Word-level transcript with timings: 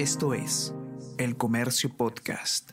Esto 0.00 0.32
es 0.32 0.74
El 1.18 1.36
Comercio 1.36 1.94
Podcast. 1.94 2.70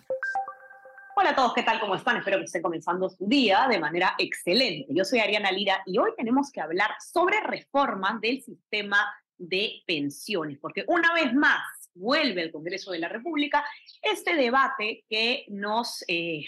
Hola 1.17 1.31
a 1.31 1.35
todos, 1.35 1.53
¿qué 1.53 1.61
tal? 1.61 1.81
¿Cómo 1.81 1.95
están? 1.95 2.15
Espero 2.15 2.37
que 2.37 2.45
estén 2.45 2.61
comenzando 2.61 3.09
su 3.09 3.27
día 3.27 3.67
de 3.69 3.79
manera 3.79 4.15
excelente. 4.17 4.93
Yo 4.93 5.03
soy 5.03 5.19
Ariana 5.19 5.51
Lira 5.51 5.83
y 5.85 5.97
hoy 5.97 6.11
tenemos 6.15 6.53
que 6.53 6.61
hablar 6.61 6.91
sobre 7.01 7.41
reforma 7.41 8.17
del 8.21 8.41
sistema 8.41 9.13
de 9.37 9.83
pensiones, 9.85 10.57
porque 10.61 10.85
una 10.87 11.13
vez 11.13 11.33
más 11.33 11.89
vuelve 11.93 12.43
al 12.43 12.51
Congreso 12.53 12.91
de 12.91 12.99
la 12.99 13.09
República 13.09 13.65
este 14.01 14.33
debate 14.37 15.03
que 15.09 15.43
nos 15.49 16.05
eh, 16.07 16.45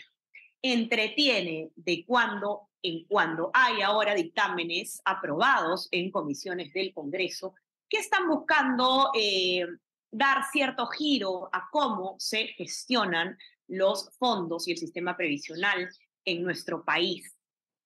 entretiene 0.62 1.72
de 1.76 2.06
cuando 2.08 2.70
en 2.84 3.06
cuando 3.06 3.52
hay 3.54 3.82
ahora 3.82 4.16
dictámenes 4.16 5.02
aprobados 5.04 5.90
en 5.92 6.10
comisiones 6.10 6.72
del 6.72 6.94
Congreso 6.94 7.54
que 7.90 7.98
están 7.98 8.30
buscando 8.30 9.12
eh, 9.14 9.66
dar 10.12 10.44
cierto 10.52 10.88
giro 10.88 11.50
a 11.52 11.70
cómo 11.72 12.16
se 12.20 12.48
gestionan 12.58 13.38
los 13.68 14.10
fondos 14.18 14.68
y 14.68 14.72
el 14.72 14.78
sistema 14.78 15.16
previsional 15.16 15.90
en 16.26 16.44
nuestro 16.44 16.84
país. 16.84 17.36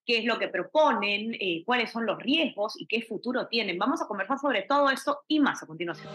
¿Qué 0.05 0.19
es 0.19 0.25
lo 0.25 0.37
que 0.37 0.49
proponen? 0.49 1.33
Eh, 1.39 1.63
¿Cuáles 1.65 1.91
son 1.91 2.05
los 2.05 2.19
riesgos 2.19 2.79
y 2.79 2.87
qué 2.87 3.01
futuro 3.01 3.47
tienen? 3.47 3.77
Vamos 3.77 4.01
a 4.01 4.07
conversar 4.07 4.37
sobre 4.37 4.63
todo 4.63 4.89
esto 4.89 5.21
y 5.27 5.39
más 5.39 5.63
a 5.63 5.67
continuación. 5.67 6.11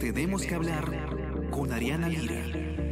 Tenemos 0.00 0.44
que 0.44 0.54
hablar 0.54 1.50
con 1.50 1.72
Ariana 1.72 2.08
Lira. 2.08 2.83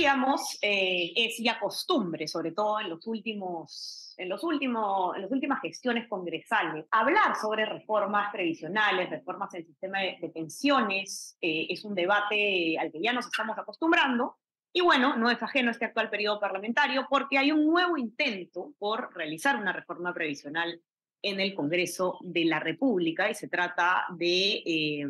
Como 0.00 0.12
decíamos, 0.14 0.58
eh, 0.62 1.12
es 1.14 1.36
ya 1.44 1.60
costumbre, 1.60 2.26
sobre 2.26 2.52
todo 2.52 2.80
en 2.80 2.88
los 2.88 3.06
últimos, 3.06 4.14
en 4.16 4.30
los 4.30 4.42
últimos, 4.44 5.14
en 5.14 5.22
las 5.22 5.30
últimas 5.30 5.60
gestiones 5.60 6.08
congresales, 6.08 6.86
hablar 6.90 7.36
sobre 7.36 7.66
reformas 7.66 8.32
previsionales, 8.32 9.10
reformas 9.10 9.50
del 9.50 9.66
sistema 9.66 9.98
de, 10.00 10.30
pensiones. 10.32 11.36
Eh, 11.42 11.66
es 11.68 11.84
un 11.84 11.94
debate 11.94 12.78
al 12.78 12.90
que 12.90 13.02
ya 13.02 13.12
nos 13.12 13.26
estamos 13.26 13.58
acostumbrando. 13.58 14.38
Y 14.72 14.80
bueno, 14.80 15.16
no 15.18 15.28
es 15.28 15.42
ajeno 15.42 15.70
este 15.70 15.84
actual 15.84 16.08
periodo 16.08 16.40
parlamentario 16.40 17.06
porque 17.10 17.36
hay 17.36 17.52
un 17.52 17.66
nuevo 17.66 17.98
intento 17.98 18.72
por 18.78 19.14
realizar 19.14 19.56
una 19.56 19.74
reforma 19.74 20.14
previsional 20.14 20.80
en 21.20 21.40
el 21.40 21.54
Congreso 21.54 22.16
de 22.22 22.46
la 22.46 22.58
República 22.58 23.28
y 23.28 23.34
se 23.34 23.48
trata 23.48 24.06
de 24.16 24.62
eh, 24.64 25.06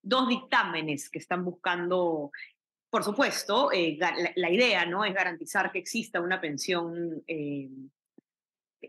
dos 0.00 0.26
dictámenes 0.26 1.10
que 1.10 1.18
están 1.18 1.44
buscando 1.44 2.30
por 2.96 3.04
supuesto, 3.04 3.70
eh, 3.72 3.98
la, 4.36 4.50
idea 4.50 4.86
¿no? 4.86 5.04
es 5.04 5.12
garantizar 5.12 5.70
que 5.70 5.78
exista 5.78 6.18
una 6.18 6.40
pensión 6.40 7.22
eh, 7.26 7.68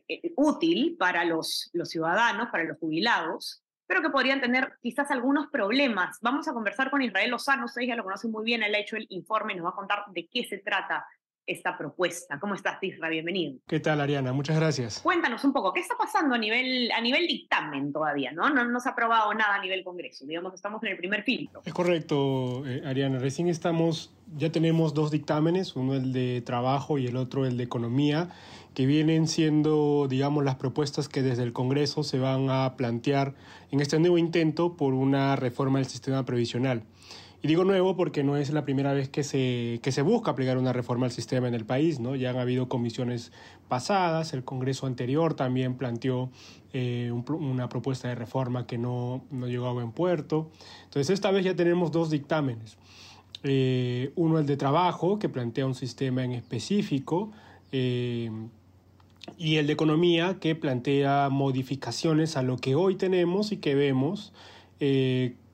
eh, 0.08 0.32
útil 0.38 0.96
para 0.98 1.26
los, 1.26 1.70
ciudadanos, 1.84 2.48
para 2.50 2.64
los 2.64 2.78
jubilados, 2.78 3.62
pero 3.86 4.02
que 4.02 4.10
podrían 4.10 4.40
tener 4.40 4.78
quizás 4.82 5.12
algunos 5.12 5.48
problemas. 5.48 6.20
Vamos 6.22 6.48
a 6.48 6.54
conversar 6.54 6.90
con 6.90 7.02
Israel 7.02 7.32
Lozano, 7.32 7.66
ustedes 7.66 7.90
ya 7.90 7.98
lo 7.98 8.06
conocen 8.06 8.32
muy 8.32 8.46
bien, 8.46 8.64
él 8.64 8.76
ha 8.76 8.80
hecho 8.80 8.96
el 8.96 9.08
informe 9.10 9.52
y 9.52 9.56
nos 9.58 9.66
va 9.66 9.72
a 9.72 9.76
contar 9.76 10.06
de 10.08 10.26
qué 10.30 10.46
se 10.46 10.60
trata 10.60 11.06
esta 11.48 11.78
propuesta. 11.78 12.40
¿Cómo 12.40 12.54
estás, 12.54 12.80
Tisra? 12.80 13.08
Bienvenido. 13.08 13.56
¿Qué 13.66 13.80
tal, 13.80 14.02
Ariana? 14.02 14.34
Muchas 14.34 14.58
gracias. 14.58 15.00
Cuéntanos 15.00 15.44
un 15.46 15.54
poco, 15.54 15.74
¿qué 15.74 15.80
está 15.80 15.96
pasando 15.98 16.36
a 16.36 16.38
nivel, 16.38 16.92
a 16.92 17.00
nivel 17.00 17.26
dictamen 17.26 17.94
todavía? 17.94 18.34
¿no? 18.34 18.50
No, 18.50 18.80
se 18.82 18.90
ha 18.90 18.92
aprobado 18.92 19.34
nada 19.34 19.56
a 19.56 19.62
nivel 19.62 19.84
Congreso, 19.84 20.26
digamos, 20.26 20.54
estamos 20.54 20.84
en 20.84 20.90
el 20.90 20.98
primer 20.98 21.24
filtro. 21.24 21.62
Es 21.66 21.74
correcto, 21.74 22.64
eh, 22.68 22.84
Ariana. 22.86 23.18
Recién 23.20 23.48
estamos, 23.48 24.14
ya 24.36 24.52
tenemos 24.52 24.94
dos 24.94 25.10
dictámenes, 25.10 25.76
uno 25.78 25.94
el 25.94 26.12
de 26.12 26.42
trabajo 26.42 26.98
y 26.98 27.08
el 27.08 27.16
otro 27.16 27.46
el 27.46 27.56
de 27.58 27.64
economía, 27.64 28.30
que 28.74 28.86
vienen 28.86 29.28
siendo, 29.28 30.08
digamos, 30.10 30.44
las 30.44 30.56
propuestas 30.56 31.08
que 31.08 31.22
desde 31.24 31.44
el 31.44 31.54
Congreso 31.54 32.04
se 32.04 32.20
van 32.20 32.50
a 32.50 32.76
plantear 32.76 33.34
en 33.72 33.80
este 33.80 33.98
nuevo 34.00 34.18
intento 34.18 34.76
por 34.76 34.94
una 34.94 35.36
reforma 35.38 35.80
del 35.80 35.88
sistema 35.88 36.26
previsional. 36.26 36.84
Y 37.42 37.48
digo 37.48 37.64
nuevo 37.64 37.96
porque 37.96 38.24
no 38.24 38.36
es 38.36 38.50
la 38.50 38.66
primera 38.66 38.94
vez 38.94 39.10
que 39.10 39.24
se, 39.24 39.80
que 39.84 39.92
se 39.92 40.02
busca 40.02 40.32
aplicar 40.32 40.58
una 40.58 40.74
reforma 40.74 41.06
al 41.06 41.12
sistema 41.12 41.48
en 41.48 41.54
el 41.54 41.66
país, 41.66 42.00
¿no? 42.00 42.16
Ya 42.16 42.32
han 42.32 42.38
habido 42.38 42.68
comisiones 42.68 43.32
pasadas, 43.68 44.34
el 44.34 44.44
Congreso 44.44 44.88
anterior 44.88 45.36
también 45.36 45.76
planteó 45.76 46.32
eh, 46.74 47.12
una 47.12 47.70
propuesta 47.70 48.08
de 48.08 48.16
reforma 48.16 48.66
que 48.66 48.80
no, 48.80 49.24
no, 49.30 49.48
llegó 49.48 49.68
a 49.68 49.74
buen 49.74 49.92
puerto. 49.92 50.50
Entonces 50.86 51.12
esta 51.12 51.30
vez 51.30 51.46
ya 51.46 51.56
tenemos 51.56 51.92
dos 51.92 52.10
dictámenes. 52.10 52.78
Eh, 53.44 54.12
uno 54.16 54.40
el 54.40 54.48
de 54.48 54.58
trabajo, 54.58 55.20
que 55.20 55.30
plantea 55.30 55.68
un 55.68 55.76
sistema 55.76 56.24
en 56.24 56.32
específico, 56.32 57.32
eh, 57.72 58.32
y 59.38 59.58
el 59.58 59.68
de 59.68 59.74
economía, 59.74 60.38
que 60.40 60.56
plantea 60.56 61.30
modificaciones 61.30 62.36
a 62.36 62.42
lo 62.42 62.58
que 62.58 62.74
hoy 62.74 62.96
tenemos 62.96 63.52
y 63.52 63.58
que 63.58 63.76
vemos 63.76 64.34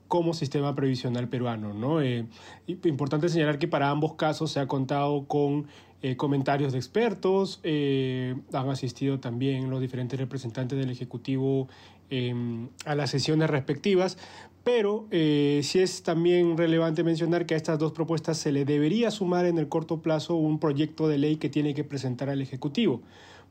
como 0.08 0.34
sistema 0.34 0.74
previsional 0.74 1.28
peruano. 1.28 1.74
¿no? 1.74 2.00
Eh, 2.00 2.26
importante 2.66 3.28
señalar 3.28 3.58
que 3.58 3.68
para 3.68 3.90
ambos 3.90 4.14
casos 4.14 4.52
se 4.52 4.60
ha 4.60 4.66
contado 4.66 5.26
con 5.26 5.66
eh, 6.02 6.16
comentarios 6.16 6.72
de 6.72 6.78
expertos, 6.78 7.60
eh, 7.62 8.36
han 8.52 8.68
asistido 8.68 9.20
también 9.20 9.70
los 9.70 9.80
diferentes 9.80 10.18
representantes 10.18 10.78
del 10.78 10.90
Ejecutivo 10.90 11.68
em, 12.10 12.68
a 12.84 12.94
las 12.94 13.10
sesiones 13.10 13.48
respectivas, 13.48 14.18
pero 14.62 15.06
sí 15.10 15.78
es 15.78 16.02
también 16.02 16.56
relevante 16.56 17.04
mencionar 17.04 17.44
que 17.44 17.52
a 17.52 17.56
estas 17.58 17.78
dos 17.78 17.92
propuestas 17.92 18.38
se 18.38 18.50
le 18.50 18.64
debería 18.64 19.10
sumar 19.10 19.44
en 19.44 19.58
el 19.58 19.68
corto 19.68 20.00
plazo 20.00 20.36
un 20.36 20.58
proyecto 20.58 21.06
de 21.06 21.18
ley 21.18 21.36
que 21.36 21.50
tiene 21.50 21.74
que 21.74 21.84
presentar 21.84 22.30
al 22.30 22.40
Ejecutivo, 22.40 23.02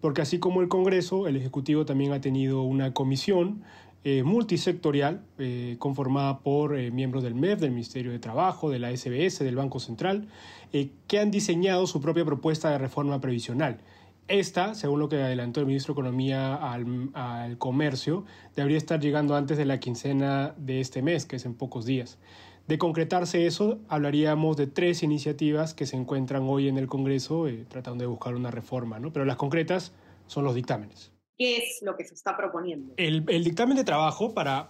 porque 0.02 0.24
así 0.24 0.40
como 0.40 0.62
el 0.62 0.70
Congreso, 0.70 1.28
el 1.28 1.36
Ejecutivo 1.36 1.86
también 1.86 2.14
ha 2.14 2.22
tenido 2.22 2.64
una 2.64 2.94
comisión 2.94 3.62
eh, 4.06 4.22
multisectorial 4.24 5.24
eh, 5.38 5.78
conformada 5.80 6.40
por 6.40 6.78
eh, 6.78 6.92
miembros 6.92 7.24
del 7.24 7.36
MEF, 7.36 7.62
del 7.62 7.72
Ministerio 7.72 8.12
de 8.12 8.20
Trabajo, 8.20 8.70
de 8.70 8.78
la 8.78 8.90
SBS, 8.94 9.40
del 9.40 9.56
Banco 9.56 9.80
Central, 9.80 10.28
que 11.08 11.20
han 11.20 11.32
diseñado 11.32 11.88
su 11.88 12.02
propia 12.02 12.26
propuesta 12.26 12.70
de 12.70 12.80
reforma 12.80 13.22
previsional. 13.22 13.78
Esta, 14.28 14.76
según 14.76 15.00
lo 15.00 15.08
que 15.08 15.22
adelantó 15.22 15.62
el 15.62 15.68
ministro 15.68 15.94
de 15.94 16.02
Economía 16.02 16.56
al, 16.56 17.58
comercio, 17.60 18.26
debería 18.56 18.78
estar 18.78 19.00
llegando 19.00 19.36
antes 19.36 19.58
de 19.58 19.66
la 19.66 19.80
quincena 19.80 20.54
de 20.58 20.82
este 20.82 21.02
mes, 21.02 21.26
que 21.26 21.38
es 21.38 21.46
en 21.46 21.54
pocos 21.54 21.86
días. 21.86 22.18
De 22.68 22.78
concretarse 22.78 23.46
eso, 23.46 23.80
hablaríamos 23.88 24.58
de 24.58 24.68
tres 24.68 25.04
iniciativas 25.04 25.74
que 25.74 25.86
se 25.86 25.96
encuentran 25.96 26.44
hoy 26.44 26.68
en 26.68 26.78
el 26.78 26.88
Congreso 26.88 27.46
tratando 27.70 28.02
de 28.02 28.08
buscar 28.08 28.36
una 28.36 28.52
reforma, 28.52 29.00
¿no? 29.00 29.14
pero 29.14 29.24
las 29.24 29.38
concretas 29.38 29.94
son 30.28 30.44
los 30.44 30.56
dictámenes. 30.56 31.13
¿Qué 31.44 31.58
es 31.58 31.82
lo 31.82 31.98
que 31.98 32.06
se 32.06 32.14
está 32.14 32.38
proponiendo? 32.38 32.94
El, 32.96 33.26
dictamen 33.26 33.76
de 33.76 33.84
trabajo, 33.84 34.34
para, 34.34 34.70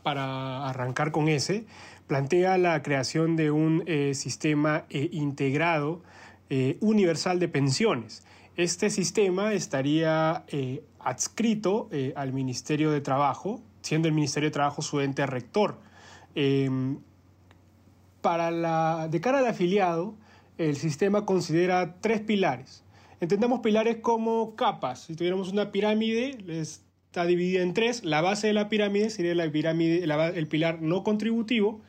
arrancar 0.67 1.11
con 1.11 1.27
ese, 1.27 1.67
plantea 2.07 2.57
la 2.57 2.81
creación 2.81 3.35
de 3.35 3.51
un 3.51 3.83
eh, 3.85 4.15
sistema 4.15 4.85
eh, 4.89 5.07
integrado 5.11 6.01
eh, 6.49 6.77
universal 6.81 7.37
de 7.37 7.47
pensiones. 7.47 8.25
Este 8.55 8.89
sistema 8.89 9.53
estaría 9.53 10.45
adscrito 10.97 11.89
al 12.15 12.33
Ministerio 12.33 12.89
de 12.89 13.01
Trabajo, 13.01 13.61
siendo 13.83 14.07
el 14.07 14.15
Ministerio 14.15 14.49
de 14.49 14.53
Trabajo 14.53 14.81
su 14.81 14.99
ente 14.99 15.27
rector. 15.27 15.77
Em, 16.33 16.97
para 18.21 18.49
la, 18.49 19.09
de 19.11 19.21
cara 19.21 19.37
al 19.39 19.45
afiliado, 19.45 20.15
el 20.57 20.75
sistema 20.77 21.23
considera 21.23 21.97
tres 22.01 22.21
pilares. 22.21 22.83
Entendamos 23.19 23.61
pilares 23.61 23.97
como 23.97 24.55
capas. 24.55 25.03
Si 25.03 25.15
tuviéramos 25.15 25.51
una 25.51 25.71
pirámide, 25.71 26.37
está 27.13 27.25
dividida 27.25 27.61
en 27.61 27.73
tres. 27.73 28.03
La 28.03 28.21
base 28.21 28.47
de 28.47 28.53
la 28.53 28.69
pirámide 28.69 29.09
sería 29.09 29.35
la 29.35 29.49
pirámide, 29.51 30.03
el 30.03 30.47
pilar 30.47 30.81
no 30.81 31.03
contributivo. 31.03 31.81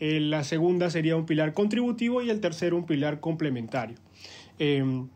Eh, 0.00 0.18
la 0.18 0.44
segunda 0.44 0.88
sería 0.88 1.14
un 1.16 1.26
pilar 1.26 1.52
contributivo 1.52 2.22
y 2.22 2.30
el 2.30 2.40
tercero 2.40 2.76
un 2.76 2.86
pilar 2.86 3.20
complementario. 3.20 3.96
Em, 4.58 5.08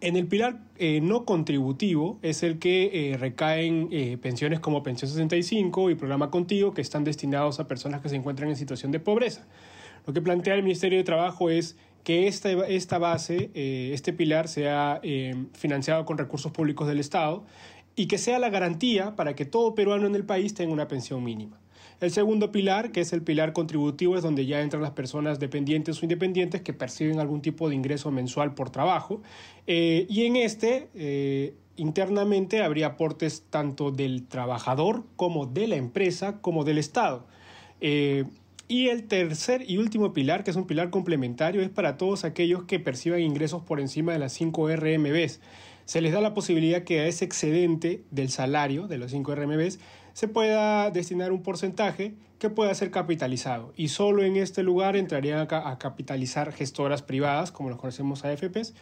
en 0.00 0.16
el 0.16 0.26
pilar 0.26 0.60
eh, 0.78 1.00
no 1.02 1.26
contributivo 1.26 2.18
es 2.22 2.42
el 2.42 2.58
que 2.58 3.12
eh, 3.12 3.18
recaen 3.18 3.90
pensiones 4.22 4.60
como 4.60 4.82
Pensión 4.82 5.10
65 5.10 5.90
y 5.90 5.94
Programa 5.94 6.30
Contigo 6.30 6.72
que 6.72 6.80
están 6.80 7.04
destinados 7.04 7.60
a 7.60 7.68
personas 7.68 8.00
que 8.00 8.08
se 8.08 8.16
encuentran 8.16 8.48
en 8.48 8.56
situación 8.56 8.92
de 8.92 9.00
pobreza. 9.00 9.46
Lo 10.06 10.14
que 10.14 10.22
plantea 10.22 10.54
el 10.54 10.62
Ministerio 10.62 10.96
de 10.96 11.04
Trabajo 11.04 11.50
es 11.50 11.76
que 12.04 12.26
esta, 12.28 12.50
esta 12.50 12.98
base, 12.98 13.50
eh, 13.54 13.90
este 13.92 14.12
pilar, 14.12 14.48
sea 14.48 15.00
eh, 15.02 15.34
financiado 15.52 16.04
con 16.04 16.18
recursos 16.18 16.52
públicos 16.52 16.88
del 16.88 17.00
Estado 17.00 17.44
y 17.96 18.06
que 18.06 18.18
sea 18.18 18.38
la 18.38 18.50
garantía 18.50 19.16
para 19.16 19.34
que 19.34 19.44
todo 19.44 19.74
peruano 19.74 20.06
en 20.06 20.14
el 20.14 20.24
país 20.24 20.54
tenga 20.54 20.72
una 20.72 20.88
pensión 20.88 21.22
mínima. 21.22 21.60
El 22.00 22.10
segundo 22.10 22.50
pilar, 22.50 22.92
que 22.92 23.02
es 23.02 23.12
el 23.12 23.22
pilar 23.22 23.52
contributivo, 23.52 24.16
es 24.16 24.22
donde 24.22 24.46
ya 24.46 24.62
entran 24.62 24.80
las 24.80 24.92
personas 24.92 25.38
dependientes 25.38 26.00
o 26.00 26.04
independientes 26.06 26.62
que 26.62 26.72
perciben 26.72 27.20
algún 27.20 27.42
tipo 27.42 27.68
de 27.68 27.74
ingreso 27.74 28.10
mensual 28.10 28.54
por 28.54 28.70
trabajo. 28.70 29.20
Eh, 29.66 30.06
y 30.08 30.24
en 30.24 30.36
este, 30.36 30.88
internamente, 31.76 32.62
habría 32.62 32.86
aportes 32.86 33.44
tanto 33.50 33.90
del 33.90 34.26
trabajador 34.26 35.04
como 35.16 35.44
de 35.44 35.68
la 35.68 35.76
empresa 35.76 36.40
como 36.40 36.64
del 36.64 36.78
Estado. 36.78 37.26
Y 38.70 38.86
el 38.86 39.08
tercer 39.08 39.68
y 39.68 39.78
último 39.78 40.12
pilar, 40.12 40.44
que 40.44 40.52
es 40.52 40.56
un 40.56 40.68
pilar 40.68 40.90
complementario, 40.90 41.60
es 41.60 41.70
para 41.70 41.96
todos 41.96 42.22
aquellos 42.22 42.62
que 42.66 42.78
perciban 42.78 43.18
ingresos 43.18 43.64
por 43.64 43.80
encima 43.80 44.12
de 44.12 44.20
las 44.20 44.32
5 44.34 44.68
RMBs. 44.76 45.40
Se 45.86 46.00
les 46.00 46.12
da 46.12 46.20
la 46.20 46.34
posibilidad 46.34 46.84
que 46.84 47.00
a 47.00 47.06
ese 47.08 47.24
excedente 47.24 48.04
del 48.12 48.30
salario 48.30 48.86
de 48.86 48.96
los 48.96 49.10
5 49.10 49.34
RMBs 49.34 49.80
se 50.12 50.28
pueda 50.28 50.88
destinar 50.92 51.32
un 51.32 51.42
porcentaje 51.42 52.14
que 52.38 52.48
pueda 52.48 52.72
ser 52.74 52.92
capitalizado. 52.92 53.72
Y 53.76 53.88
solo 53.88 54.22
en 54.22 54.36
este 54.36 54.62
lugar 54.62 54.94
entrarían 54.94 55.48
a, 55.50 55.78
capitalizar 55.80 56.52
gestoras 56.52 57.02
privadas, 57.02 57.50
como 57.50 57.70
los 57.70 57.78
conocemos 57.78 58.24
AFPs, 58.24 58.74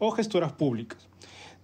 o 0.00 0.10
gestoras 0.10 0.54
públicas. 0.54 1.06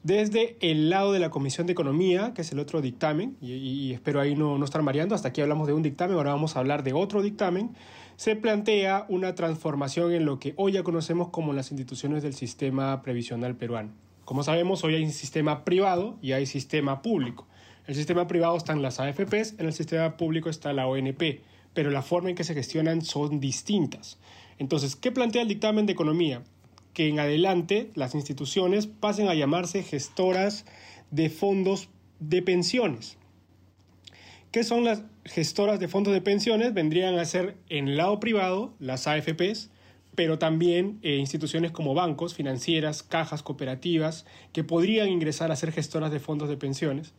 Desde 0.03 0.57
el 0.61 0.91
lado 0.91 1.13
de 1.13 1.21
la 1.21 1.31
Comisión 1.31 1.69
de 1.69 1.75
Economía, 1.75 2.33
que 2.35 2.43
es 2.43 2.51
el 2.51 2.59
otro 2.59 2.81
dictamen, 2.81 3.37
y, 3.41 3.93
espero 3.93 4.21
ahí 4.21 4.35
no, 4.35 4.59
no 4.59 4.65
estar 4.65 4.83
mareando, 4.83 5.15
hasta 5.15 5.29
aquí 5.29 5.41
hablamos 5.41 5.69
de 5.69 5.75
un 5.75 5.83
dictamen, 5.83 6.17
ahora 6.17 6.33
vamos 6.33 6.57
a 6.57 6.59
hablar 6.59 6.83
de 6.83 6.93
otro 6.93 7.23
dictamen, 7.23 7.77
se 8.17 8.35
plantea 8.35 9.07
una 9.09 9.37
transformación 9.37 10.13
en 10.13 10.25
lo 10.25 10.41
que 10.41 10.55
hoy 10.57 10.73
ya 10.73 10.83
conocemos 10.83 11.29
como 11.29 11.53
las 11.53 11.71
instituciones 11.71 12.25
del 12.25 12.35
sistema 12.35 13.01
previsional 13.03 13.55
peruano. 13.55 13.93
Como 14.25 14.43
sabemos, 14.43 14.83
hoy 14.83 14.97
hay 14.97 15.05
un 15.05 15.13
sistema 15.13 15.65
privado 15.65 16.19
y 16.21 16.33
hay 16.33 16.47
sistema 16.47 17.01
público. 17.01 17.47
En 17.85 17.91
el 17.91 17.95
sistema 17.95 18.27
privado 18.27 18.57
están 18.57 18.83
las 18.83 18.99
AFPs, 18.99 19.55
en 19.59 19.67
el 19.67 19.73
sistema 19.73 20.17
público 20.17 20.51
está 20.51 20.73
la 20.73 20.87
ONP, 20.87 21.41
pero 21.75 21.91
la 21.91 22.03
forma 22.03 22.29
en 22.29 22.35
que 22.35 22.45
se 22.45 22.55
gestionan 22.55 23.03
son 23.03 23.39
distintas. 23.39 24.19
Entonces, 24.59 24.97
¿qué 24.97 25.13
plantea 25.13 25.43
el 25.43 25.49
dictamen 25.49 25.87
de 25.87 25.93
economía? 25.93 26.43
Que 26.93 27.09
en 27.09 27.19
adelante 27.19 27.91
las 27.95 28.15
instituciones 28.15 28.87
pasen 28.87 29.29
a 29.29 29.35
llamarse 29.35 29.83
gestoras 29.83 30.67
de 31.11 31.31
fondos 31.31 31.89
de 32.21 32.43
pensiones. 32.43 33.17
¿Qué 34.51 34.65
son 34.65 34.85
las 34.85 35.03
gestoras 35.25 35.81
de 35.81 35.89
fondos 35.89 36.13
de 36.13 36.21
pensiones? 36.21 36.75
Vendrían 36.75 37.19
a 37.19 37.25
ser 37.25 37.57
en 37.69 37.89
el 37.89 37.97
lado 37.97 38.21
privado 38.21 38.75
las 38.79 39.07
AFPs, 39.07 39.71
pero 40.15 40.39
también 40.39 40.99
eh, 41.03 41.17
instituciones 41.17 41.71
como 41.71 41.95
bancos, 41.95 42.35
financieras, 42.35 43.03
cajas, 43.03 43.43
cooperativas, 43.43 44.27
que 44.53 44.63
podrían 44.63 45.09
ingresar 45.09 45.51
a 45.51 45.57
ser 45.57 45.73
gestoras 45.73 46.13
de 46.13 46.21
fondos 46.21 46.51
de 46.51 46.59
pensiones 46.59 47.15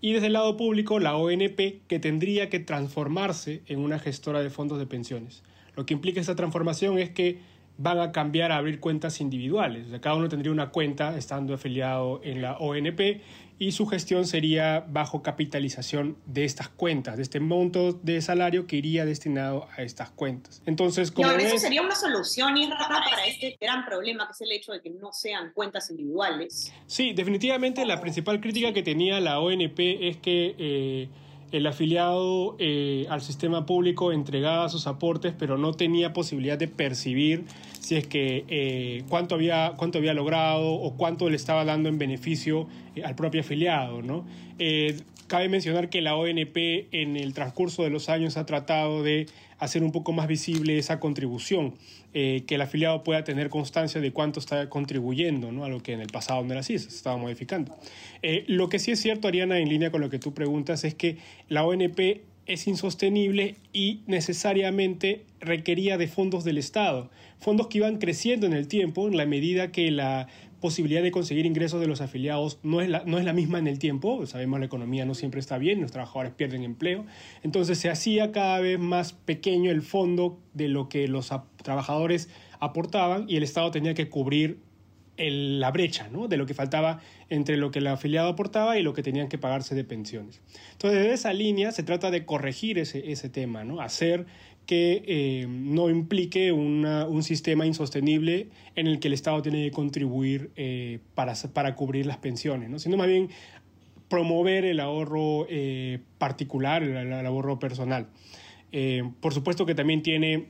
y 0.00 0.12
desde 0.12 0.26
el 0.26 0.34
lado 0.34 0.56
público 0.56 0.98
la 0.98 1.16
ONP 1.16 1.86
que 1.86 1.98
tendría 1.98 2.48
que 2.48 2.60
transformarse 2.60 3.62
en 3.66 3.80
una 3.80 3.98
gestora 3.98 4.40
de 4.40 4.50
fondos 4.50 4.78
de 4.78 4.86
pensiones. 4.86 5.42
Lo 5.74 5.86
que 5.86 5.94
implica 5.94 6.20
esta 6.20 6.36
transformación 6.36 6.98
es 6.98 7.10
que 7.10 7.40
van 7.78 8.00
a 8.00 8.12
cambiar 8.12 8.52
a 8.52 8.56
abrir 8.56 8.80
cuentas 8.80 9.20
individuales. 9.20 9.86
cada 10.00 10.16
uno 10.16 10.28
tendría 10.28 10.52
una 10.52 10.70
cuenta 10.70 11.16
estando 11.16 11.54
afiliado 11.54 12.20
en 12.24 12.42
la 12.42 12.56
ONP 12.58 13.20
y 13.58 13.72
su 13.72 13.86
gestión 13.86 14.26
sería 14.26 14.84
bajo 14.86 15.22
capitalización 15.22 16.18
de 16.26 16.44
estas 16.44 16.68
cuentas, 16.68 17.16
de 17.16 17.22
este 17.22 17.40
monto 17.40 17.92
de 17.92 18.20
salario 18.20 18.66
que 18.66 18.76
iría 18.76 19.06
destinado 19.06 19.66
a 19.76 19.82
estas 19.82 20.10
cuentas. 20.10 20.62
Entonces, 20.66 21.10
como 21.10 21.30
eso 21.30 21.58
sería 21.58 21.82
una 21.82 21.94
solución 21.94 22.54
para 22.78 23.26
este 23.26 23.56
gran 23.60 23.84
problema 23.84 24.26
que 24.26 24.32
es 24.32 24.40
el 24.42 24.52
hecho 24.52 24.72
de 24.72 24.80
que 24.80 24.90
no 24.90 25.12
sean 25.12 25.52
cuentas 25.54 25.90
individuales. 25.90 26.72
Sí, 26.86 27.12
definitivamente 27.14 27.84
la 27.86 28.00
principal 28.00 28.40
crítica 28.40 28.72
que 28.72 28.82
tenía 28.82 29.20
la 29.20 29.40
ONP 29.40 29.78
es 29.78 30.16
que 30.18 30.54
eh, 30.58 31.08
el 31.52 31.66
afiliado 31.66 32.56
eh, 32.58 33.06
al 33.08 33.20
sistema 33.20 33.66
público 33.66 34.12
entregaba 34.12 34.68
sus 34.68 34.86
aportes, 34.86 35.34
pero 35.38 35.58
no 35.58 35.72
tenía 35.72 36.12
posibilidad 36.12 36.58
de 36.58 36.68
percibir 36.68 37.44
si 37.86 37.94
es 37.94 38.08
que 38.08 38.44
eh, 38.48 39.04
cuánto, 39.08 39.36
había, 39.36 39.74
cuánto 39.76 39.98
había 39.98 40.12
logrado 40.12 40.72
o 40.72 40.96
cuánto 40.96 41.30
le 41.30 41.36
estaba 41.36 41.64
dando 41.64 41.88
en 41.88 41.98
beneficio 41.98 42.66
eh, 42.96 43.04
al 43.04 43.14
propio 43.14 43.42
afiliado. 43.42 44.02
¿no? 44.02 44.26
cabe 45.28 45.48
mencionar 45.48 45.88
que 45.88 46.00
la 46.00 46.16
ONP 46.16 46.56
en 46.90 47.16
el 47.16 47.32
transcurso 47.32 47.84
de 47.84 47.90
los 47.90 48.08
años 48.08 48.36
ha 48.36 48.44
tratado 48.44 49.04
de 49.04 49.26
hacer 49.60 49.84
un 49.84 49.92
poco 49.92 50.10
más 50.12 50.26
visible 50.26 50.78
esa 50.78 50.98
contribución, 50.98 51.74
que 52.12 52.44
el 52.48 52.60
afiliado 52.60 53.04
pueda 53.04 53.22
tener 53.22 53.50
constancia 53.50 54.00
de 54.00 54.12
cuánto 54.12 54.40
está 54.40 54.68
contribuyendo, 54.68 55.52
¿no? 55.52 55.64
a 55.64 55.68
lo 55.68 55.82
que 55.82 55.92
en 55.92 56.00
el 56.00 56.08
pasado 56.08 56.42
no 56.42 56.52
era 56.52 56.60
así, 56.60 56.78
se 56.78 56.88
estaba 56.88 57.16
modificando. 57.16 57.76
lo 58.46 58.68
que 58.68 58.78
sí 58.78 58.92
es 58.92 59.00
cierto, 59.00 59.28
Ariana, 59.28 59.58
en 59.58 59.68
línea 59.68 59.90
con 59.90 60.00
lo 60.00 60.10
que 60.10 60.18
tú 60.18 60.32
preguntas, 60.32 60.84
es 60.84 60.94
que 60.94 61.18
la 61.48 61.64
ONP 61.64 62.22
es 62.46 62.66
insostenible 62.66 63.56
y 63.72 64.00
necesariamente 64.06 65.24
requería 65.40 65.98
de 65.98 66.08
fondos 66.08 66.44
del 66.44 66.58
Estado, 66.58 67.10
fondos 67.38 67.66
que 67.66 67.78
iban 67.78 67.98
creciendo 67.98 68.46
en 68.46 68.52
el 68.52 68.68
tiempo 68.68 69.08
en 69.08 69.16
la 69.16 69.26
medida 69.26 69.72
que 69.72 69.90
la 69.90 70.28
posibilidad 70.60 71.02
de 71.02 71.10
conseguir 71.10 71.44
ingresos 71.44 71.80
de 71.80 71.86
los 71.86 72.00
afiliados 72.00 72.58
no 72.62 72.80
es 72.80 72.88
la, 72.88 73.02
no 73.04 73.18
es 73.18 73.24
la 73.24 73.32
misma 73.32 73.58
en 73.58 73.66
el 73.66 73.78
tiempo, 73.78 74.24
sabemos 74.26 74.58
la 74.58 74.66
economía 74.66 75.04
no 75.04 75.14
siempre 75.14 75.40
está 75.40 75.58
bien, 75.58 75.80
los 75.80 75.92
trabajadores 75.92 76.32
pierden 76.32 76.62
empleo, 76.62 77.04
entonces 77.42 77.78
se 77.78 77.90
hacía 77.90 78.32
cada 78.32 78.60
vez 78.60 78.78
más 78.78 79.12
pequeño 79.12 79.70
el 79.70 79.82
fondo 79.82 80.38
de 80.54 80.68
lo 80.68 80.88
que 80.88 81.08
los 81.08 81.30
trabajadores 81.62 82.30
aportaban 82.58 83.26
y 83.28 83.36
el 83.36 83.42
Estado 83.42 83.70
tenía 83.70 83.94
que 83.94 84.08
cubrir 84.08 84.58
la 85.16 85.70
brecha 85.70 86.08
¿no? 86.10 86.28
de 86.28 86.36
lo 86.36 86.46
que 86.46 86.54
faltaba 86.54 87.00
entre 87.30 87.56
lo 87.56 87.70
que 87.70 87.78
el 87.78 87.86
afiliado 87.86 88.28
aportaba 88.28 88.78
y 88.78 88.82
lo 88.82 88.92
que 88.92 89.02
tenían 89.02 89.28
que 89.28 89.38
pagarse 89.38 89.74
de 89.74 89.84
pensiones. 89.84 90.40
Entonces, 90.72 91.00
desde 91.00 91.14
esa 91.14 91.32
línea 91.32 91.72
se 91.72 91.82
trata 91.82 92.10
de 92.10 92.24
corregir 92.24 92.78
ese, 92.78 93.10
ese 93.10 93.28
tema, 93.28 93.64
¿no? 93.64 93.80
hacer 93.80 94.26
que 94.66 95.04
eh, 95.06 95.46
no 95.48 95.88
implique 95.88 96.50
un 96.52 97.22
sistema 97.22 97.66
insostenible 97.66 98.48
en 98.74 98.88
el 98.88 98.98
que 98.98 99.08
el 99.08 99.14
Estado 99.14 99.40
tiene 99.40 99.64
que 99.64 99.70
contribuir 99.70 100.50
eh, 100.56 100.98
para, 101.14 101.34
para 101.52 101.76
cubrir 101.76 102.04
las 102.04 102.18
pensiones, 102.18 102.68
¿no? 102.68 102.78
sino 102.78 102.96
más 102.96 103.06
bien 103.06 103.30
promover 104.08 104.64
el 104.64 104.80
ahorro 104.80 105.46
eh, 105.48 106.00
particular, 106.18 106.82
el, 106.82 107.12
ahorro 107.26 107.58
personal. 107.58 108.08
por 109.20 109.32
supuesto 109.32 109.66
que 109.66 109.74
también 109.74 110.02
tiene 110.02 110.48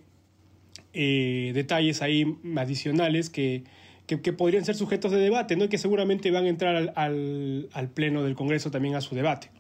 detalles 0.93 2.01
ahí 2.01 2.39
adicionales 2.57 3.29
que 3.29 3.65
que, 4.07 4.33
podrían 4.33 4.65
ser 4.65 4.77
sujetos 4.77 5.11
de 5.11 5.19
debate, 5.19 5.57
¿no? 5.57 5.65
Y 5.65 5.69
que 5.69 5.79
seguramente 5.79 6.31
van 6.31 6.45
a 6.45 6.49
entrar 6.49 6.77
al, 6.95 7.69
al, 7.73 7.91
Pleno 7.91 8.23
del 8.23 8.35
Congreso 8.35 8.71
también 8.71 8.95
a 8.95 9.01
su 9.01 9.15
debate. 9.15 9.51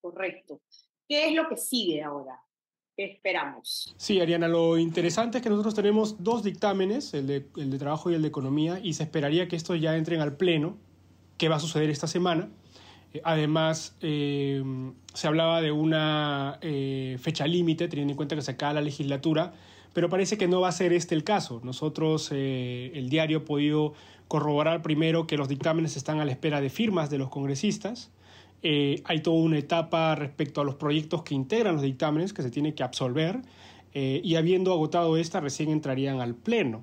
Correcto. 0.00 0.60
¿Qué 1.08 1.28
es 1.28 1.34
lo 1.34 1.48
que 1.48 1.56
sigue 1.56 2.02
ahora? 2.02 2.40
¿Qué 2.96 3.04
esperamos? 3.04 3.94
Sí, 3.96 4.20
Ariana, 4.20 4.48
lo 4.48 4.78
interesante 4.78 5.38
es 5.38 5.42
que 5.42 5.50
nosotros 5.50 5.74
tenemos 5.74 6.22
dos 6.22 6.42
dictámenes, 6.42 7.14
el 7.14 7.26
de, 7.26 7.46
el 7.56 7.70
de 7.70 7.78
trabajo 7.78 8.10
y 8.10 8.14
el 8.14 8.22
de 8.22 8.28
economía, 8.28 8.80
y 8.82 8.94
se 8.94 9.02
esperaría 9.02 9.48
que 9.48 9.56
estos 9.56 9.80
ya 9.80 9.96
entren 9.96 10.20
al 10.20 10.36
Pleno, 10.36 10.76
que 11.38 11.48
va 11.48 11.56
a 11.56 11.60
suceder 11.60 11.90
esta 11.90 12.06
semana. 12.06 12.50
Además, 13.24 13.96
eh, 14.00 14.62
se 15.14 15.26
hablaba 15.26 15.60
de 15.60 15.72
una 15.72 16.58
eh, 16.60 17.16
fecha 17.20 17.46
límite, 17.46 17.88
teniendo 17.88 18.12
en 18.12 18.16
cuenta 18.16 18.36
que 18.36 18.42
se 18.42 18.52
acaba 18.52 18.74
la 18.74 18.80
legislatura, 18.80 19.52
pero 19.92 20.08
parece 20.08 20.36
que 20.36 20.48
no 20.48 20.60
va 20.60 20.68
a 20.68 20.72
ser 20.72 20.92
este 20.92 21.14
el 21.14 21.24
caso. 21.24 21.60
Nosotros, 21.64 22.30
eh, 22.32 22.92
el 22.94 23.08
diario, 23.08 23.38
ha 23.38 23.44
podido 23.44 23.94
corroborar 24.28 24.82
primero 24.82 25.26
que 25.26 25.36
los 25.36 25.48
dictámenes 25.48 25.96
están 25.96 26.20
a 26.20 26.24
la 26.24 26.32
espera 26.32 26.60
de 26.60 26.70
firmas 26.70 27.10
de 27.10 27.18
los 27.18 27.28
congresistas. 27.28 28.10
Hay 28.62 29.20
toda 29.20 29.36
una 29.36 29.58
etapa 29.58 30.16
respecto 30.16 30.60
a 30.60 30.64
los 30.64 30.74
proyectos 30.74 31.22
que 31.22 31.36
integran 31.36 31.74
los 31.74 31.82
dictámenes 31.82 32.32
que 32.32 32.42
se 32.42 32.50
tiene 32.50 32.74
que 32.74 32.82
absolver 32.82 33.42
y 33.94 34.34
habiendo 34.34 34.72
agotado 34.72 35.16
esta 35.16 35.38
recién 35.38 35.70
entrarían 35.70 36.20
al 36.20 36.34
Pleno, 36.34 36.82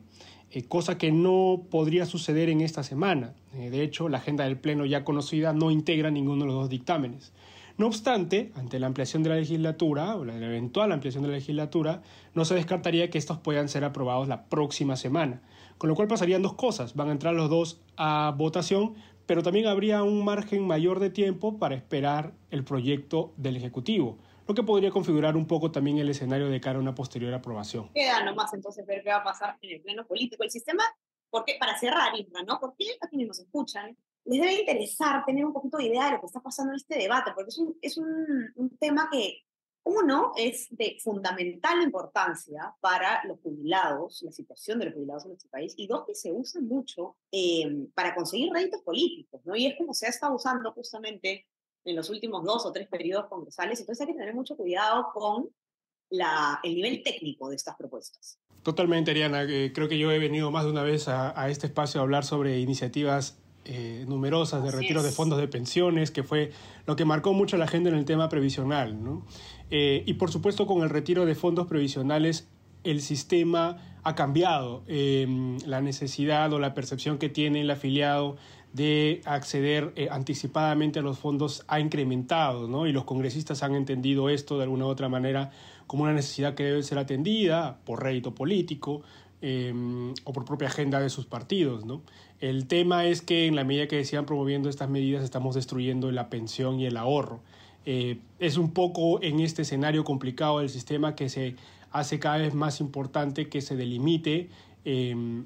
cosa 0.61 0.97
que 0.99 1.11
no 1.11 1.63
podría 1.71 2.05
suceder 2.05 2.49
en 2.49 2.61
esta 2.61 2.83
semana. 2.83 3.33
de 3.53 3.81
hecho, 3.81 4.07
la 4.07 4.19
agenda 4.19 4.43
del 4.43 4.57
Pleno 4.57 4.85
ya 4.85 5.03
conocida 5.03 5.51
no 5.53 5.71
integra 5.71 6.11
ninguno 6.11 6.41
de 6.41 6.47
los 6.47 6.55
dos 6.55 6.69
dictámenes. 6.69 7.33
No 7.75 7.87
obstante, 7.87 8.51
ante 8.55 8.77
la 8.77 8.85
ampliación 8.85 9.23
de 9.23 9.29
la 9.29 9.37
legislatura 9.37 10.15
o 10.15 10.25
la 10.25 10.35
eventual 10.35 10.91
ampliación 10.91 11.23
de 11.23 11.29
la 11.29 11.35
legislatura, 11.35 12.03
no 12.35 12.45
se 12.45 12.53
descartaría 12.53 13.09
que 13.09 13.17
estos 13.17 13.39
puedan 13.39 13.67
ser 13.67 13.83
aprobados 13.83 14.27
la 14.27 14.45
próxima 14.45 14.95
semana. 14.95 15.41
Con 15.79 15.89
lo 15.89 15.95
cual 15.95 16.07
pasarían 16.07 16.43
dos 16.43 16.53
cosas. 16.53 16.93
Van 16.93 17.09
a 17.09 17.13
entrar 17.13 17.33
los 17.33 17.49
dos 17.49 17.81
a 17.97 18.35
votación, 18.37 18.93
pero 19.25 19.41
también 19.41 19.65
habría 19.65 20.03
un 20.03 20.23
margen 20.23 20.67
mayor 20.67 20.99
de 20.99 21.09
tiempo 21.09 21.57
para 21.57 21.73
esperar 21.73 22.33
el 22.51 22.63
proyecto 22.63 23.33
del 23.37 23.57
Ejecutivo, 23.57 24.19
lo 24.47 24.53
que 24.53 24.63
podría 24.63 24.91
configurar 24.91 25.35
un 25.35 25.47
poco 25.47 25.71
también 25.71 25.97
el 25.97 26.09
escenario 26.09 26.49
de 26.49 26.61
cara 26.61 26.77
a 26.77 26.81
una 26.81 26.95
posterior 26.95 27.33
aprobación. 27.33 27.91
Queda 27.93 28.23
nomás 28.23 28.53
entonces 28.53 28.85
ver 28.85 29.03
qué 29.03 29.09
va 29.09 29.17
a 29.17 29.23
pasar 29.23 29.57
en 29.61 29.71
el 29.71 29.81
pleno 29.81 30.05
político. 30.05 30.43
El 30.43 30.51
sistema, 30.51 30.83
porque 31.29 31.57
para 31.59 31.77
cerrar, 31.77 32.17
Isra, 32.17 32.43
¿no? 32.43 32.59
Porque 32.59 32.85
a 33.01 33.07
quienes 33.07 33.27
nos 33.27 33.39
escuchan 33.39 33.97
les 34.25 34.39
debe 34.39 34.61
interesar 34.61 35.25
tener 35.25 35.45
un 35.45 35.51
poquito 35.51 35.77
de 35.77 35.85
idea 35.85 36.05
de 36.05 36.11
lo 36.11 36.19
que 36.21 36.27
está 36.27 36.39
pasando 36.39 36.71
en 36.71 36.77
este 36.77 36.97
debate, 36.97 37.31
porque 37.35 37.49
es 37.49 37.57
un, 37.57 37.77
es 37.81 37.97
un, 37.97 38.53
un 38.55 38.77
tema 38.77 39.09
que, 39.11 39.43
uno, 39.85 40.31
es 40.37 40.67
de 40.71 40.97
fundamental 41.03 41.81
importancia 41.81 42.73
para 42.79 43.21
los 43.25 43.39
jubilados, 43.41 44.21
la 44.23 44.31
situación 44.31 44.79
de 44.79 44.85
los 44.85 44.93
jubilados 44.93 45.25
en 45.25 45.31
nuestro 45.31 45.49
país, 45.49 45.73
y 45.75 45.87
dos, 45.87 46.05
que 46.07 46.15
se 46.15 46.31
usa 46.31 46.61
mucho 46.61 47.17
eh, 47.31 47.87
para 47.93 48.15
conseguir 48.15 48.51
réditos 48.53 48.81
políticos, 48.81 49.41
¿no? 49.43 49.55
Y 49.55 49.67
es 49.67 49.77
como 49.77 49.93
se 49.93 50.05
ha 50.05 50.09
estado 50.09 50.35
usando 50.35 50.71
justamente 50.71 51.47
en 51.85 51.95
los 51.95 52.09
últimos 52.09 52.43
dos 52.43 52.65
o 52.65 52.71
tres 52.71 52.87
periodos 52.87 53.27
congresales, 53.27 53.79
entonces 53.79 54.07
hay 54.07 54.13
que 54.13 54.19
tener 54.19 54.33
mucho 54.33 54.55
cuidado 54.55 55.07
con 55.13 55.49
la, 56.09 56.59
el 56.63 56.75
nivel 56.75 57.03
técnico 57.03 57.49
de 57.49 57.55
estas 57.55 57.75
propuestas. 57.75 58.39
Totalmente, 58.61 59.11
Ariana. 59.11 59.43
Eh, 59.43 59.71
creo 59.73 59.89
que 59.89 59.97
yo 59.97 60.11
he 60.11 60.19
venido 60.19 60.51
más 60.51 60.63
de 60.65 60.71
una 60.71 60.83
vez 60.83 61.07
a, 61.07 61.39
a 61.39 61.49
este 61.49 61.67
espacio 61.67 61.99
a 61.99 62.03
hablar 62.03 62.23
sobre 62.23 62.59
iniciativas 62.59 63.37
eh, 63.65 64.03
numerosas 64.09 64.61
de 64.61 64.71
retiros 64.71 65.05
de 65.05 65.11
fondos 65.11 65.39
de 65.39 65.47
pensiones, 65.47 66.11
que 66.11 66.23
fue 66.23 66.51
lo 66.85 66.97
que 66.97 67.05
marcó 67.05 67.31
mucho 67.31 67.55
la 67.55 67.63
agenda 67.63 67.89
en 67.89 67.95
el 67.95 68.03
tema 68.03 68.27
previsional. 68.27 69.01
¿no? 69.01 69.25
Eh, 69.71 70.03
y 70.05 70.15
por 70.15 70.31
supuesto 70.31 70.67
con 70.67 70.83
el 70.83 70.89
retiro 70.89 71.25
de 71.25 71.33
fondos 71.33 71.67
previsionales 71.67 72.49
el 72.83 73.01
sistema 73.01 73.99
ha 74.03 74.15
cambiado. 74.15 74.83
Em, 74.87 75.57
la 75.65 75.79
necesidad 75.79 76.51
o 76.51 76.59
la 76.59 76.73
percepción 76.73 77.17
que 77.17 77.29
tiene 77.29 77.61
el 77.61 77.71
afiliado 77.71 78.35
de 78.73 79.21
acceder 79.25 79.93
eh, 79.95 80.07
anticipadamente 80.11 80.99
a 80.99 81.01
los 81.03 81.19
fondos 81.19 81.63
ha 81.67 81.79
incrementado, 81.79 82.67
¿no? 82.67 82.87
Y 82.87 82.91
los 82.91 83.05
congresistas 83.05 83.61
han 83.61 83.75
entendido 83.75 84.29
esto 84.29 84.57
de 84.57 84.63
alguna 84.63 84.85
u 84.85 84.89
otra 84.89 85.09
manera 85.09 85.51
como 85.85 86.03
una 86.03 86.13
necesidad 86.13 86.55
que 86.55 86.63
debe 86.63 86.81
ser 86.83 86.97
atendida 86.97 87.77
por 87.85 88.01
rédito 88.01 88.33
político 88.33 89.03
em, 89.41 90.13
o 90.23 90.33
por 90.33 90.43
propia 90.43 90.69
agenda 90.69 90.99
de 90.99 91.09
sus 91.09 91.27
partidos, 91.27 91.85
¿no? 91.85 92.01
El 92.39 92.65
tema 92.65 93.05
es 93.05 93.21
que 93.21 93.45
en 93.45 93.55
la 93.55 93.63
medida 93.63 93.87
que 93.87 94.03
sigan 94.05 94.25
promoviendo 94.25 94.69
estas 94.69 94.89
medidas 94.89 95.23
estamos 95.23 95.53
destruyendo 95.53 96.11
la 96.11 96.29
pensión 96.29 96.79
y 96.79 96.87
el 96.87 96.97
ahorro. 96.97 97.41
Eh, 97.85 98.17
es 98.39 98.57
un 98.57 98.71
poco 98.71 99.21
en 99.21 99.39
este 99.39 99.61
escenario 99.61 100.03
complicado 100.03 100.59
del 100.59 100.69
sistema 100.69 101.15
que 101.15 101.29
se 101.29 101.55
hace 101.91 102.17
cada 102.17 102.37
vez 102.37 102.55
más 102.55 102.79
importante 102.79 103.49
que 103.49 103.61
se 103.61 103.75
delimite 103.75 104.49
em, 104.83 105.45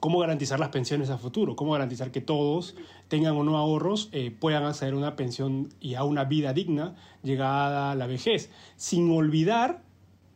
cómo 0.00 0.18
garantizar 0.18 0.60
las 0.60 0.68
pensiones 0.70 1.10
a 1.10 1.18
futuro, 1.18 1.56
cómo 1.56 1.72
garantizar 1.72 2.10
que 2.10 2.20
todos 2.20 2.76
tengan 3.08 3.36
o 3.36 3.44
no 3.44 3.56
ahorros, 3.56 4.08
eh, 4.12 4.30
puedan 4.30 4.64
acceder 4.64 4.94
a 4.94 4.96
una 4.96 5.16
pensión 5.16 5.68
y 5.80 5.94
a 5.94 6.04
una 6.04 6.24
vida 6.24 6.52
digna 6.52 6.94
llegada 7.22 7.92
a 7.92 7.94
la 7.94 8.06
vejez, 8.06 8.50
sin 8.76 9.10
olvidar 9.10 9.82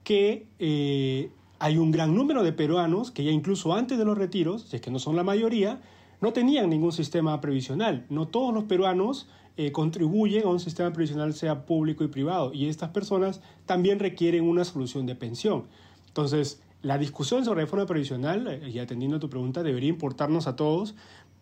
que 0.05 0.47
eh, 0.59 1.31
hay 1.59 1.77
un 1.77 1.91
gran 1.91 2.15
número 2.15 2.43
de 2.43 2.53
peruanos 2.53 3.11
que 3.11 3.25
ya 3.25 3.31
incluso 3.31 3.75
antes 3.75 3.99
de 3.99 4.05
los 4.05 4.17
retiros, 4.17 4.63
si 4.63 4.77
es 4.77 4.83
que 4.83 4.91
no 4.91 4.99
son 4.99 5.17
la 5.17 5.25
mayoría, 5.25 5.81
no 6.21 6.33
tenían 6.33 6.71
ningún 6.71 6.93
sistema 6.93 7.41
previsional. 7.41 8.07
No 8.09 8.27
todos 8.27 8.53
los 8.55 8.65
peruanos 8.65 9.29
eh, 9.57 9.73
contribuyen 9.73 10.45
a 10.45 10.51
un 10.51 10.61
sistema 10.61 10.93
previsional 10.93 11.35
sea 11.35 11.67
público 11.67 12.05
y 12.05 12.09
privado 12.09 12.53
y 12.53 12.69
estas 12.69 12.91
personas 12.91 13.41
también 13.67 13.99
requieren 13.99 14.45
una 14.45 14.65
solución 14.65 15.07
de 15.07 15.15
pensión. 15.15 15.67
Entonces, 16.07 16.63
la 16.83 16.99
discusión 16.99 17.45
sobre 17.45 17.63
reforma 17.63 17.87
previsional, 17.87 18.47
eh, 18.49 18.71
y 18.71 18.79
atendiendo 18.79 19.17
a 19.17 19.21
tu 19.21 19.29
pregunta, 19.29 19.63
debería 19.63 19.89
importarnos 19.89 20.47
a 20.47 20.57
todos 20.57 20.95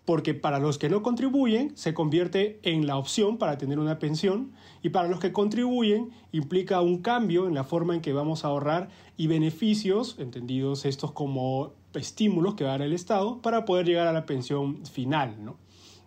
porque 0.07 0.35
para 0.35 0.61
los 0.61 0.79
que 0.79 0.89
no 0.89 1.03
contribuyen 1.03 1.77
se 1.77 1.93
convierte 1.93 2.61
en 2.63 2.87
la 2.87 2.97
opción 2.97 3.39
para 3.39 3.59
tener 3.59 3.81
una 3.81 3.99
pensión 3.99 4.53
y 4.83 4.91
para 4.91 5.09
los 5.09 5.19
que 5.19 5.33
contribuyen 5.33 6.11
implica 6.31 6.81
un 6.81 7.03
cambio 7.03 7.49
en 7.49 7.55
la 7.55 7.65
forma 7.65 7.95
en 7.95 8.01
que 8.01 8.13
vamos 8.13 8.45
a 8.45 8.49
ahorrar 8.49 8.89
y 9.17 9.27
beneficios, 9.27 10.17
entendidos 10.19 10.85
estos 10.87 11.11
como 11.11 11.73
estímulos 11.93 12.55
que 12.55 12.63
va 12.63 12.71
a 12.71 12.79
dar 12.79 12.87
el 12.87 12.93
Estado 12.93 13.43
para 13.43 13.65
poder 13.65 13.85
llegar 13.85 14.07
a 14.07 14.13
la 14.13 14.27
pensión 14.27 14.87
final, 14.87 15.45
¿no? 15.45 15.57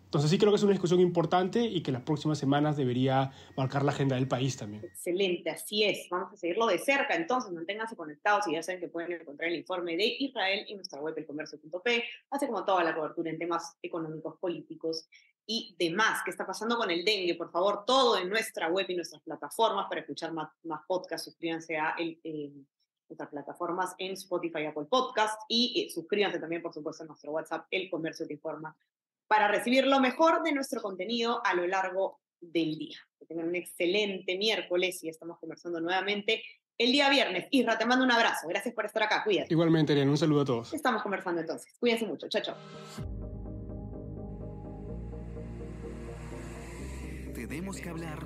Entonces 0.10 0.32
sí 0.32 0.40
creo 0.40 0.52
que 0.52 0.56
es 0.56 0.64
una 0.64 0.72
discusión 0.72 1.00
importante 1.02 1.62
y 1.62 1.84
que 1.84 1.92
las 1.92 2.02
próximas 2.02 2.40
semanas 2.40 2.76
debería 2.76 3.30
marcar 3.56 3.84
la 3.84 3.92
agenda 3.92 4.16
del 4.16 4.28
país 4.28 4.58
también. 4.58 4.84
Excelente, 4.84 5.52
así 5.52 5.84
es. 5.84 6.10
Vamos 6.10 6.34
a 6.34 6.36
seguirlo 6.36 6.66
de 6.66 6.80
cerca, 6.80 7.14
entonces 7.14 7.52
manténganse 7.52 7.96
conectados 7.96 8.48
y 8.48 8.54
ya 8.54 8.64
saben 8.64 8.82
que 8.82 8.88
pueden 8.88 9.12
encontrar 9.12 9.52
el 9.52 9.58
informe 9.58 9.96
de 9.96 10.08
Israel 10.18 10.66
en 10.68 10.78
nuestra 10.78 11.00
web 11.00 11.14
elcomercio.p, 11.16 12.04
así 12.32 12.48
como 12.48 12.66
toda 12.66 12.84
la 12.84 12.96
cobertura 12.96 13.30
en 13.30 13.38
temas 13.38 13.78
económicos, 13.84 14.40
políticos 14.40 15.08
y 15.46 15.76
demás. 15.78 16.22
¿Qué 16.26 16.32
está 16.32 16.44
pasando 16.44 16.76
con 16.76 16.90
el 16.90 17.06
dengue? 17.06 17.36
Por 17.36 17.52
favor, 17.52 17.86
todo 17.86 18.18
en 18.18 18.30
nuestra 18.30 18.68
web 18.68 18.88
y 18.90 18.96
nuestras 18.96 19.22
plataformas 19.22 19.86
para 19.90 20.02
escuchar 20.02 20.34
más, 20.34 20.50
podcasts. 20.88 21.26
Suscríbanse 21.26 21.78
a 21.78 21.96
nuestras 23.08 23.30
plataformas 23.30 23.94
en 24.00 24.14
Spotify, 24.14 24.66
Apple 24.66 24.88
Podcast 24.90 25.40
y 25.48 25.84
eh, 25.86 25.94
suscríbanse 25.94 26.40
también, 26.40 26.64
por 26.64 26.74
supuesto, 26.74 27.04
a 27.04 27.06
nuestro 27.06 27.32
WhatsApp, 27.32 27.68
El 27.70 27.92
Comercio 27.92 28.26
Te 28.26 28.34
Informa 28.34 28.76
para 29.30 29.48
recibir 29.48 29.86
lo 29.86 30.00
mejor 30.00 30.42
de 30.44 30.52
nuestro 30.52 30.82
contenido 30.82 31.40
a 31.46 31.54
lo 31.54 31.68
largo 31.68 32.20
del 32.42 32.78
día. 32.78 32.98
Que 33.18 33.28
tengan 33.28 33.48
un 33.48 33.56
excelente 33.56 34.38
miércoles 34.38 35.04
y 35.04 35.10
estamos 35.10 35.38
conversando 35.40 35.80
nuevamente 35.80 36.44
el 36.80 36.92
día 36.92 37.10
viernes. 37.10 37.48
Isra, 37.52 37.78
te 37.78 37.86
mando 37.86 38.04
un 38.04 38.12
abrazo. 38.12 38.48
Gracias 38.48 38.74
por 38.74 38.86
estar 38.86 39.04
acá. 39.04 39.24
Cuídate. 39.24 39.54
Igualmente, 39.54 39.94
Ariana, 39.94 40.10
un 40.10 40.18
saludo 40.18 40.42
a 40.42 40.46
todos. 40.46 40.74
Estamos 40.74 41.04
conversando 41.04 41.42
entonces. 41.42 41.72
Cuídense 41.80 42.08
mucho. 42.08 42.28
Chao, 42.28 42.42
chao. 42.42 42.56
Tenemos 47.36 47.80
que 47.80 47.90
hablar 47.90 48.20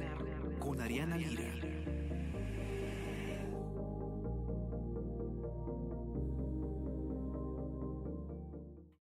con 0.59 0.79
Ariana 0.79 1.17
Lira. 1.17 1.62